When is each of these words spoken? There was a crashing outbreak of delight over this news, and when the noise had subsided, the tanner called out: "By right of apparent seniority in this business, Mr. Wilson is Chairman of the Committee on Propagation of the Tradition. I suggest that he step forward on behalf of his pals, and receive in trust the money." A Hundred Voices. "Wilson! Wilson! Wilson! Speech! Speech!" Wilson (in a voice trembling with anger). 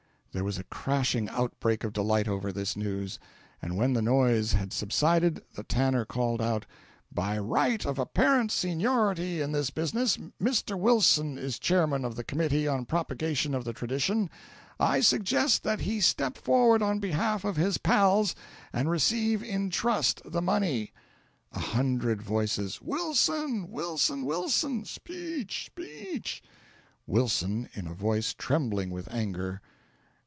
There 0.33 0.45
was 0.45 0.57
a 0.57 0.63
crashing 0.63 1.27
outbreak 1.27 1.83
of 1.83 1.91
delight 1.91 2.25
over 2.25 2.53
this 2.53 2.77
news, 2.77 3.19
and 3.61 3.75
when 3.75 3.91
the 3.91 4.01
noise 4.01 4.53
had 4.53 4.71
subsided, 4.71 5.43
the 5.55 5.63
tanner 5.63 6.05
called 6.05 6.41
out: 6.41 6.65
"By 7.11 7.37
right 7.37 7.85
of 7.85 7.99
apparent 7.99 8.49
seniority 8.49 9.41
in 9.41 9.51
this 9.51 9.71
business, 9.71 10.17
Mr. 10.41 10.79
Wilson 10.79 11.37
is 11.37 11.59
Chairman 11.59 12.05
of 12.05 12.15
the 12.15 12.23
Committee 12.23 12.65
on 12.65 12.85
Propagation 12.85 13.53
of 13.53 13.65
the 13.65 13.73
Tradition. 13.73 14.29
I 14.79 15.01
suggest 15.01 15.63
that 15.63 15.81
he 15.81 15.99
step 15.99 16.37
forward 16.37 16.81
on 16.81 16.99
behalf 16.99 17.43
of 17.43 17.57
his 17.57 17.77
pals, 17.77 18.33
and 18.71 18.89
receive 18.89 19.43
in 19.43 19.69
trust 19.69 20.21
the 20.23 20.41
money." 20.41 20.93
A 21.51 21.59
Hundred 21.59 22.21
Voices. 22.21 22.81
"Wilson! 22.81 23.69
Wilson! 23.69 24.23
Wilson! 24.23 24.85
Speech! 24.85 25.65
Speech!" 25.65 26.41
Wilson 27.05 27.67
(in 27.73 27.85
a 27.85 27.93
voice 27.93 28.33
trembling 28.33 28.91
with 28.91 29.13
anger). 29.13 29.59